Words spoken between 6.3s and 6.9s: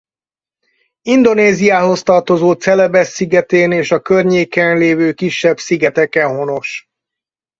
honos.